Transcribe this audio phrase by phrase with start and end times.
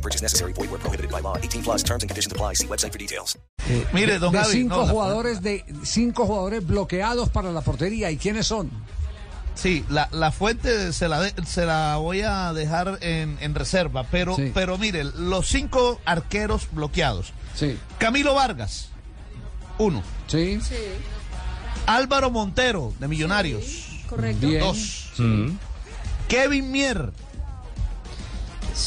[0.00, 0.54] No purchase necessary.
[0.54, 1.36] Void where prohibited by law.
[1.36, 2.54] 18 plus terms and conditions apply.
[2.54, 3.36] See website for details.
[3.92, 8.10] Mire, don de cinco no, la- jugadores de cinco jugadores bloqueados para la portería.
[8.10, 8.70] ¿Y quiénes son?
[9.54, 14.04] Sí, la, la fuente se la, de- se la voy a dejar en, en reserva,
[14.10, 14.52] pero, Sí.
[14.54, 17.34] pero mire, los cinco arqueros bloqueados.
[17.54, 17.76] Sí.
[17.98, 18.88] Camilo Vargas,
[19.76, 20.02] uno.
[20.28, 20.58] Sí.
[21.84, 24.46] Álvaro Montero, de Millonarios, Correcto.
[24.46, 24.60] Bien.
[24.60, 25.12] dos.
[26.28, 27.12] Kevin Mier,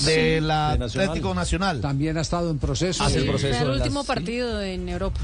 [0.05, 1.07] de la de Nacional.
[1.09, 1.81] Atlético Nacional.
[1.81, 3.03] También ha estado en proceso.
[3.03, 5.19] Hace el Sí, proceso fue el las- último partido en Europa.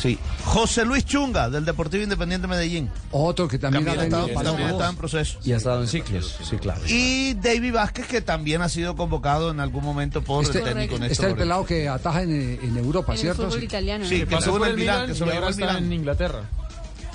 [0.00, 0.18] Sí.
[0.46, 2.88] José Luis Chunga, del Deportivo Independiente Medellín.
[3.10, 4.70] Otro que también, También, ha también partidos.
[4.70, 5.38] estaba en proceso.
[5.44, 6.80] Y ha estado en ciclos, sí, claro.
[6.86, 10.92] Y David Vázquez, que también ha sido convocado en algún momento por Este- el técnico.
[10.98, 12.30] Néstor Este es el pelado que ataja en,
[12.62, 13.42] en Europa, En el ¿cierto?
[13.44, 13.64] fútbol Sí.
[13.66, 14.04] italiano.
[14.06, 14.26] Sí, ¿no?
[14.26, 15.92] que en el Milán, que se lo llevó el Milán.
[15.92, 16.40] Inglaterra.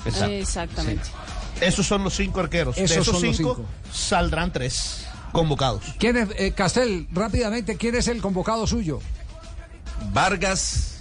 [0.04, 0.30] Exacto.
[0.32, 1.02] Exactamente.
[1.60, 2.76] Esos son los cinco arqueros.
[2.76, 3.68] Esos de esos son los cinco, cinco.
[3.92, 5.05] saldrán tres
[5.36, 5.82] convocados.
[5.98, 9.00] ¿Quién es, eh, Castel, rápidamente, quién es el convocado suyo?
[10.12, 10.98] Vargas,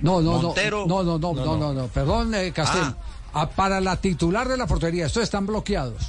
[0.00, 0.84] No, no, Montero.
[0.86, 2.82] no, no, no, no, no, no, no, perdón, eh, Castel.
[2.84, 2.96] Ah.
[3.38, 6.02] Ah, para la titular de la portería, estos están bloqueados.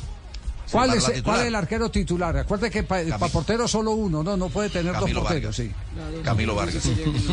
[0.71, 1.21] ¿Cuál, es.
[1.23, 2.35] ¿Cuál es el arquero titular?
[2.37, 5.75] Acuérdate que para Cami- portero solo uno, no, no puede tener Camilo dos porteros, Vargas.
[6.15, 6.21] sí.
[6.23, 6.83] Camilo Vargas.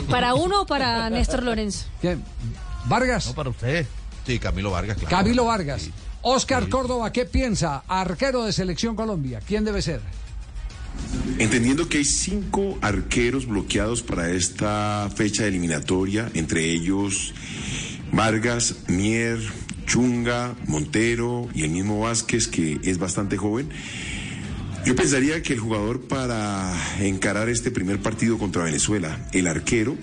[0.08, 1.86] ¿Para uno o para Néstor Lorenzo?
[2.00, 2.22] ¿Quién?
[2.86, 3.86] Vargas, No para usted.
[4.26, 5.16] Sí, Camilo Vargas, claro.
[5.16, 5.88] Camilo Vargas.
[6.22, 7.82] Oscar Córdoba, ¿qué piensa?
[7.86, 10.00] Arquero de Selección Colombia, ¿quién debe ser?
[11.38, 17.34] Entendiendo que hay cinco arqueros bloqueados para esta fecha eliminatoria, entre ellos
[18.12, 19.38] Vargas, Mier,
[19.86, 23.68] Chunga, Montero y el mismo Vázquez, que es bastante joven.
[24.84, 29.96] Yo pensaría que el jugador para encarar este primer partido contra Venezuela, el arquero,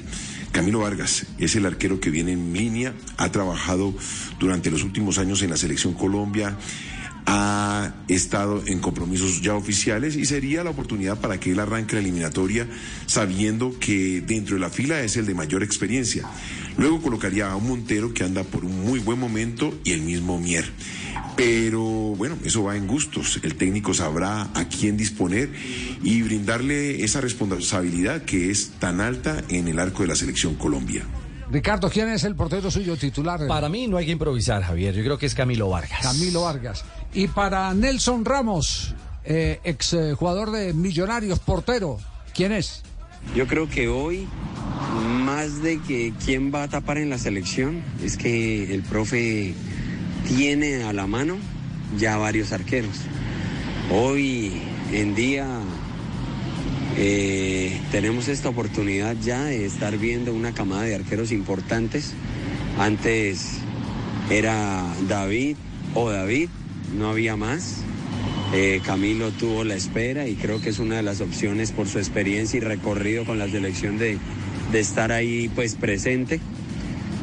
[0.52, 3.94] Camilo Vargas, es el arquero que viene en línea, ha trabajado
[4.40, 6.58] durante los últimos años en la selección Colombia,
[7.26, 12.02] ha estado en compromisos ya oficiales y sería la oportunidad para que él arranque la
[12.02, 12.68] eliminatoria
[13.06, 16.28] sabiendo que dentro de la fila es el de mayor experiencia.
[16.78, 20.40] Luego colocaría a un Montero que anda por un muy buen momento y el mismo
[20.40, 20.72] Mier.
[21.36, 23.40] Pero bueno, eso va en gustos.
[23.44, 25.50] El técnico sabrá a quién disponer
[26.04, 31.06] y brindarle esa responsabilidad que es tan alta en el arco de la selección Colombia.
[31.52, 33.46] Ricardo, ¿quién es el portero suyo titular?
[33.46, 34.96] Para mí no hay que improvisar, Javier.
[34.96, 36.00] Yo creo que es Camilo Vargas.
[36.02, 36.86] Camilo Vargas.
[37.14, 38.96] Y para Nelson Ramos,
[39.26, 41.98] eh, ex eh, jugador de Millonarios, portero,
[42.34, 42.84] ¿quién es?
[43.36, 44.30] Yo creo que hoy,
[45.26, 49.54] más de que quién va a tapar en la selección, es que el profe
[50.28, 51.38] tiene a la mano
[51.98, 52.96] ya varios arqueros.
[53.92, 54.54] Hoy
[54.94, 55.48] en día
[56.98, 62.14] eh, tenemos esta oportunidad ya de estar viendo una camada de arqueros importantes.
[62.78, 63.60] Antes
[64.30, 65.56] era David
[65.94, 66.50] o David,
[66.98, 67.78] no había más.
[68.54, 72.00] Eh, Camilo tuvo la espera y creo que es una de las opciones por su
[72.00, 74.18] experiencia y recorrido con la selección de,
[74.72, 76.42] de estar ahí pues presente.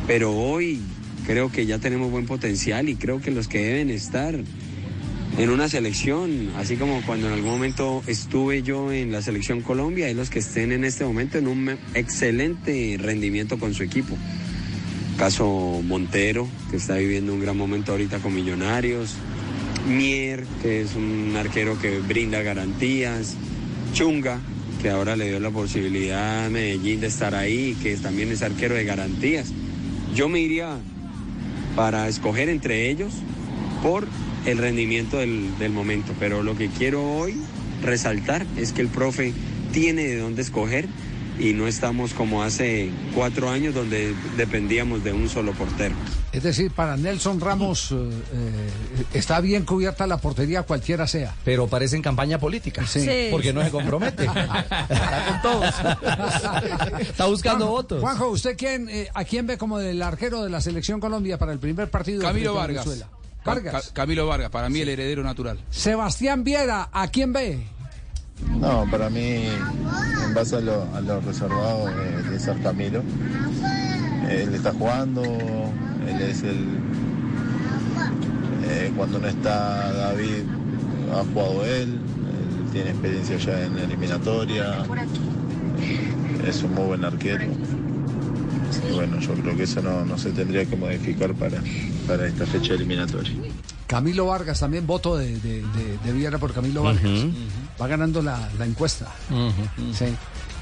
[0.06, 0.80] Pero hoy
[1.26, 4.34] creo que ya tenemos buen potencial y creo que los que deben estar
[5.36, 10.08] en una selección, así como cuando en algún momento estuve yo en la selección Colombia,
[10.08, 14.16] es los que estén en este momento en un excelente rendimiento con su equipo.
[15.18, 19.14] Caso Montero, que está viviendo un gran momento ahorita con Millonarios.
[19.88, 23.36] Mier, que es un arquero que brinda garantías.
[23.92, 24.40] Chunga,
[24.80, 28.74] que ahora le dio la posibilidad a Medellín de estar ahí, que también es arquero
[28.74, 29.52] de garantías.
[30.14, 30.78] Yo me iría
[31.74, 33.12] para escoger entre ellos
[33.82, 34.06] por
[34.46, 37.36] el rendimiento del, del momento, pero lo que quiero hoy
[37.82, 39.32] resaltar es que el profe
[39.72, 40.88] tiene de dónde escoger
[41.38, 45.94] y no estamos como hace cuatro años donde dependíamos de un solo portero.
[46.32, 47.94] Es decir, para Nelson Ramos eh,
[48.32, 48.70] eh,
[49.14, 51.34] está bien cubierta la portería cualquiera sea.
[51.44, 52.86] Pero parece en campaña política.
[52.86, 53.00] Sí.
[53.00, 53.28] Sí.
[53.30, 54.24] Porque no se compromete.
[54.90, 55.74] Está con todos.
[57.00, 58.00] Está buscando Juanjo, votos.
[58.00, 61.52] Juanjo, ¿usted quién, eh, a quién ve como el arquero de la selección Colombia para
[61.52, 62.22] el primer partido?
[62.22, 62.84] Camilo a Vargas.
[62.84, 63.17] Venezuela?
[63.48, 63.86] Vargas.
[63.88, 65.58] Ca- Camilo Vargas, para mí el heredero natural.
[65.70, 67.66] Sebastián Viera, ¿a quién ve?
[68.60, 69.48] No, para mí,
[70.24, 73.02] en base a lo, a lo reservado de, de ser Camilo,
[74.30, 76.64] él está jugando, él es el...
[78.68, 80.44] eh, cuando no está David,
[81.12, 84.84] ha jugado él, él tiene experiencia ya en eliminatoria,
[86.46, 87.44] es un muy buen arquero.
[88.94, 91.62] Bueno, yo creo que eso no, no se tendría que modificar para,
[92.06, 93.32] para esta fecha eliminatoria.
[93.86, 97.24] Camilo Vargas, también voto de, de, de- de Viera por Camilo Vargas.
[97.80, 99.06] Va ganando la, la encuesta.
[99.94, 100.04] Sí.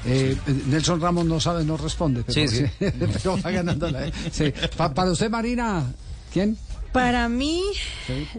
[0.05, 0.37] Eh,
[0.67, 2.23] Nelson Ramos no sabe, no responde.
[2.25, 2.65] Pero, Sí, sí.
[2.79, 4.05] pero va ganando la.
[4.31, 4.53] Sí.
[4.77, 5.83] Pa- para usted, Marina,
[6.31, 6.57] ¿quién?
[6.93, 7.61] Para mí,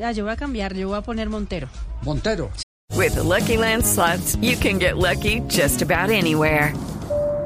[0.03, 1.69] ah, yo voy a cambiar, yo voy a poner Montero.
[2.03, 2.51] Montero.
[2.97, 6.73] With the Lucky Land slots, you can get lucky just about anywhere.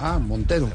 [0.00, 0.68] Ah, Montero.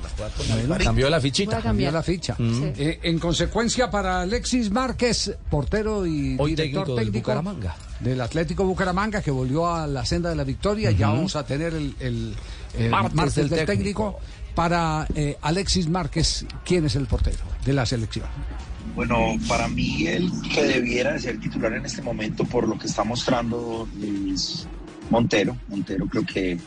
[0.67, 1.61] Bueno, Cambió la fichita.
[1.61, 2.35] cambió la ficha.
[2.37, 2.63] Mm.
[2.77, 7.75] Eh, en consecuencia, para Alexis Márquez, portero y Hoy director técnico del técnico Bucaramanga.
[7.99, 10.91] del Atlético Bucaramanga, que volvió a la senda de la victoria.
[10.91, 12.35] Ya vamos a tener el, el,
[12.89, 13.65] Martes martes del técnico.
[13.65, 14.19] técnico.
[14.55, 18.25] Para eh, Alexis Márquez, ¿quién es el portero de la selección?
[18.95, 19.17] Bueno,
[19.47, 23.03] para mí el que debiera de ser titular en este momento por lo que está
[23.03, 23.87] mostrando
[24.31, 24.67] es
[25.09, 25.57] Montero.
[25.69, 26.59] Montero creo que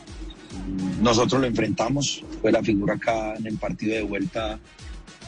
[1.01, 4.59] nosotros lo enfrentamos, fue la figura acá en el partido de vuelta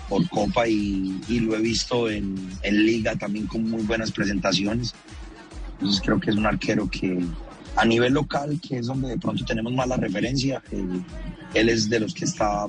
[0.09, 4.93] por Copa y, lo he visto en, Liga también con muy buenas presentaciones.
[5.73, 7.19] Entonces creo que es un arquero que
[7.75, 10.83] a nivel local, que es donde de pronto tenemos más la referencia, eh,
[11.53, 12.65] él es de los que está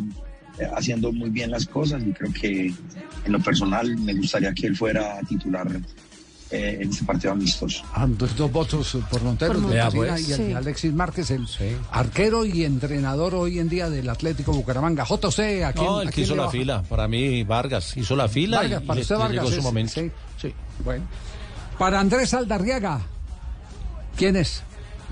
[0.58, 2.72] eh, haciendo muy bien las cosas y creo que
[3.24, 5.68] en lo personal me gustaría que él fuera titular
[6.50, 7.82] eh, en este partido amistoso.
[7.94, 9.90] Ah, dos, dos votos por Montero, Por Montero.
[9.92, 10.28] Pues.
[10.28, 10.52] y el de Sí.
[10.52, 11.46] Alexis Márquez, el
[11.92, 15.04] arquero y entrenador hoy en día del Atlético Bucaramanga.
[15.04, 16.52] JC, ¿a quién, No, el a que quién hizo la baja?
[16.52, 16.82] fila.
[16.82, 19.92] Para mí, Vargas hizo la fila Vargas, y para usted le Vargas llegó su momento.
[19.94, 20.10] sí,
[20.40, 20.54] sí,
[20.84, 21.04] bueno.
[21.78, 23.00] Para Andrés Aldarriaga,
[24.16, 24.62] ¿quién es?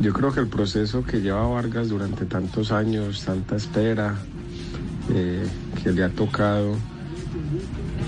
[0.01, 4.17] Yo creo que el proceso que lleva Vargas durante tantos años, tanta espera
[5.13, 5.47] eh,
[5.83, 6.77] que le ha tocado,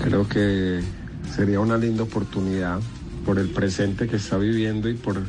[0.03, 0.81] creo que
[1.35, 2.79] sería una linda oportunidad
[3.25, 5.21] por el presente que está viviendo y por,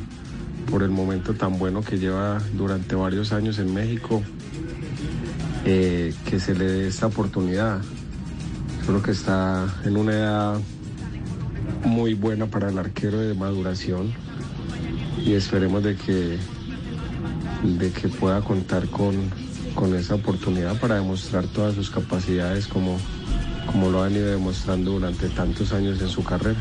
[0.69, 4.23] por el momento tan bueno que lleva durante varios años en México,
[5.65, 7.81] eh, que se le dé esta oportunidad.
[8.85, 10.59] Creo que está en una edad
[11.85, 14.11] muy buena para el arquero de maduración
[15.23, 16.37] y esperemos de que,
[17.63, 19.15] de que pueda contar con,
[19.75, 22.97] con esa oportunidad para demostrar todas sus capacidades como,
[23.71, 26.59] como lo han ido demostrando durante tantos años en su carrera.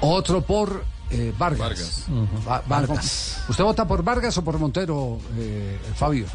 [0.00, 2.04] Otro por eh, Vargas.
[2.48, 3.42] Va- Vargas.
[3.48, 6.26] ¿Usted vota por Vargas o por Montero, eh, Fabio?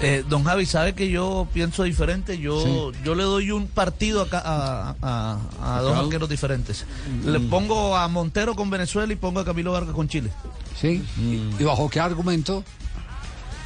[0.00, 2.38] Eh, don Javi, sabe que yo pienso diferente.
[2.38, 5.38] Yo, yo le doy un partido acá a, a-
[5.76, 6.84] a dos arqueros diferentes.
[7.24, 10.30] Le pongo a Montero con Venezuela y pongo a Camilo Vargas con Chile.
[10.80, 11.02] ¿Sí?
[11.58, 12.64] ¿Y bajo qué argumento?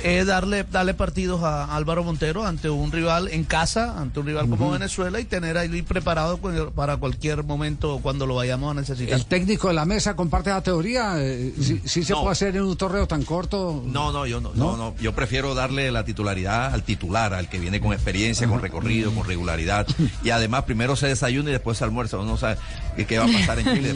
[0.03, 4.49] Es darle, darle partidos a Álvaro Montero ante un rival en casa, ante un rival
[4.49, 6.39] como Venezuela y tener ahí preparado
[6.75, 9.15] para cualquier momento cuando lo vayamos a necesitar.
[9.19, 11.15] ¿El técnico de la mesa comparte la teoría?
[11.19, 12.21] Eh, ¿Sí, sí se No.
[12.21, 13.83] puede hacer en un torneo tan corto?
[13.85, 14.77] No, no, yo no, ¿No?
[14.77, 19.11] no, yo prefiero darle la titularidad al titular, al que viene con experiencia, con recorrido,
[19.13, 19.87] con regularidad.
[20.23, 22.19] Y además primero se desayuna y después se almuerza.
[22.19, 22.57] Uno no sabe
[22.97, 23.93] qué, qué va a pasar en Chile.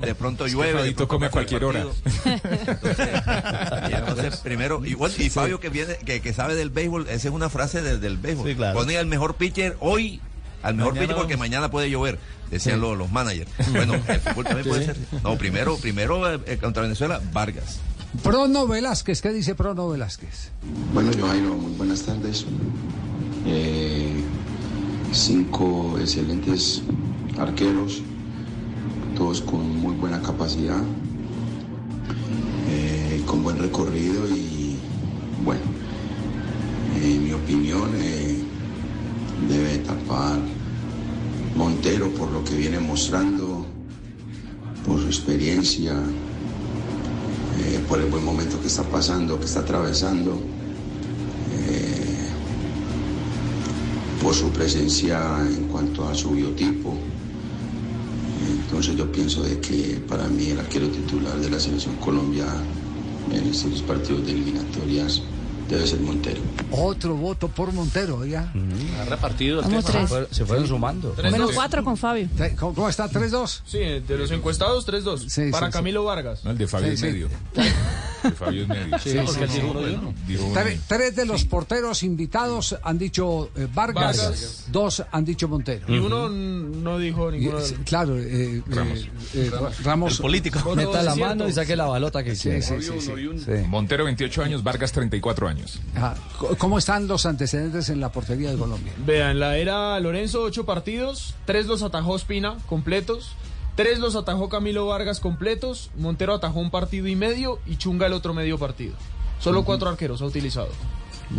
[0.00, 0.72] De pronto, de llueve.
[0.72, 1.84] de Fabito pronto come a cualquier hora.
[4.42, 7.82] primero, igual, y Fabio que viene, que, que sabe del béisbol, esa es una frase
[7.82, 8.48] del, del béisbol.
[8.48, 8.78] Sí, claro.
[8.78, 10.20] Pone al mejor pitcher hoy,
[10.62, 11.48] al mejor Mañana pitcher porque vamos.
[11.48, 12.18] mañana puede llover,
[12.50, 13.50] decían los, los managers.
[13.72, 14.96] Bueno, el fútbol también puede ser.
[15.22, 17.80] No, primero, primero eh, eh, contra Venezuela, Vargas.
[18.22, 20.50] Prono Velázquez, ¿qué dice Prono Velázquez?
[20.92, 22.46] Bueno, Joairo, muy buenas tardes.
[23.46, 24.22] Eh,
[25.12, 26.82] cinco excelentes
[27.38, 28.02] arqueros,
[29.16, 30.80] todos con muy buena capacidad,
[33.64, 34.76] recorrido y
[35.42, 35.62] bueno,
[37.02, 38.36] en mi opinión eh,
[39.48, 40.38] debe tapar
[41.56, 43.64] Montero por lo que viene mostrando,
[44.84, 45.94] por su experiencia,
[47.58, 50.32] eh, por el buen momento que está pasando, que está atravesando,
[51.52, 52.28] eh,
[54.20, 56.94] por su presencia en cuanto a su biotipo.
[58.50, 62.46] Entonces yo pienso de que para mí el arquero titular de la selección Colombia
[63.32, 65.22] en estos partidos de eliminatorias
[65.68, 66.40] debe ser Montero.
[66.70, 68.52] Otro voto por Montero, oiga.
[69.00, 69.98] Ha repartido el Vamos tema.
[70.06, 70.08] tres.
[70.10, 71.14] Se fue- Se fueron sumando.
[71.22, 72.28] Menos cuatro con Fabio.
[72.58, 73.08] ¿Cómo, cómo está?
[73.08, 73.62] ¿3-2?
[73.64, 75.28] Sí, de los encuestados, 3-2.
[75.28, 75.78] Sí, Para sí, sí.
[75.78, 76.44] Camilo Vargas.
[76.44, 77.04] No, el de Fabio Sí, en sí.
[77.06, 77.28] medio.
[78.34, 78.98] Fabio es medio.
[78.98, 80.80] Sí, sí, sí.
[80.88, 84.64] Tres de los porteros invitados han dicho eh, Vargas, Vargas.
[84.70, 85.86] dos han dicho Montero.
[85.92, 87.58] Y uno no dijo ninguno.
[87.60, 88.62] del- Claro, eh, eh,
[89.34, 89.50] eh,
[89.82, 90.16] Ramos.
[90.16, 90.74] El político.
[90.74, 92.62] Meta la mano y saque la balota que Sí, quiera.
[92.62, 93.12] sí, sí, sí.
[93.44, 93.52] Sí.
[93.68, 95.80] Montero 28 años, Vargas 34 años.
[95.94, 96.14] Ajá.
[96.58, 98.92] ¿Cómo están los antecedentes en la portería de Colombia?
[99.04, 103.32] Vean, la era Lorenzo, ocho partidos, tres los atajó Espina completos,
[103.74, 108.12] tres los atajó Camilo Vargas completos, Montero atajó un partido y medio y Chunga el
[108.12, 108.94] otro medio partido.
[109.40, 110.68] Solo cuatro arqueros ha utilizado.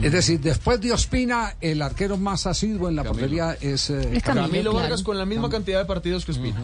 [0.01, 4.74] Es decir, después de Ospina, el arquero más asiduo en la portería es, eh, Camilo,
[4.74, 6.62] Vargas con la misma cantidad de partidos que Espina.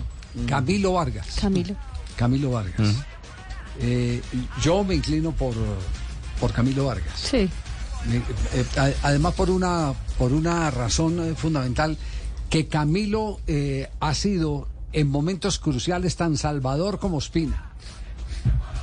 [0.48, 1.38] Camilo Vargas.
[1.40, 1.76] Camilo.
[2.16, 2.96] Camilo Vargas.
[3.80, 4.22] Eh,
[4.62, 5.54] yo me inclino por,
[6.40, 7.20] por Camilo Vargas.
[7.20, 7.50] Sí.
[8.10, 8.66] Eh,
[9.04, 11.98] además por una por una razón fundamental
[12.50, 17.72] que Camilo eh, ha sido en momentos cruciales tan salvador como Ospina.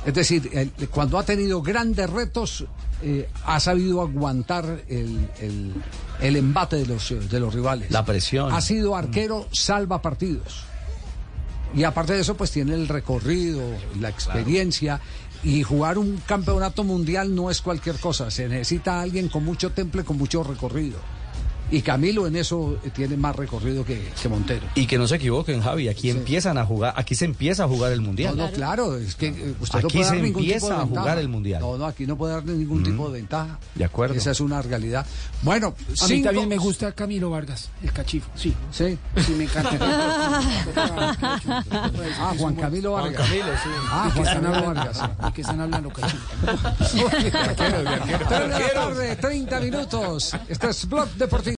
[0.05, 2.65] Es decir, el- cuando ha tenido grandes retos
[3.01, 5.73] eh, ha sabido aguantar el, el-
[6.21, 7.91] el embate de los de los rivales.
[7.91, 8.51] La presión.
[8.53, 10.63] Ha sido arquero salva partidos.
[11.73, 13.61] Y aparte de eso, pues tiene el recorrido,
[13.99, 14.99] la experiencia.
[15.43, 18.29] Y jugar un campeonato mundial no es cualquier cosa.
[18.31, 20.97] Se necesita alguien con mucho temple, con mucho recorrido.
[21.71, 24.65] Y Camilo en eso eh, tiene más recorrido que, que Montero.
[24.75, 25.87] Y que no se equivoquen, Javi.
[25.87, 28.35] Aquí empiezan a jugar, aquí se empieza a jugar el mundial.
[28.35, 30.67] No, no, claro, es que eh, usted no Aquí puede dar se ningún tipo empieza
[30.67, 31.01] de a ventaja.
[31.01, 31.61] jugar el mundial.
[31.61, 33.59] No, no, aquí no puede dar ningún tipo de ventaja.
[33.75, 34.15] De acuerdo.
[34.15, 35.05] Esa es una realidad.
[35.43, 38.53] Bueno, A mí también me gusta Camilo Vargas, el cachifo, sí.
[38.71, 38.97] Sí.
[39.17, 39.77] Sí, me encanta.
[40.75, 43.27] Ah, Juan Camilo Juan Vargas.
[43.27, 43.69] Camilo, sí.
[43.91, 44.81] Ah, ¿De qué Juan están Camilo hablando?
[44.91, 45.25] Vargas.
[45.25, 46.25] ¿De qué están hablando, cachifo?
[47.09, 50.35] Tres de la tarde, 30 minutos.
[50.47, 51.58] Este es Blog Deportivo.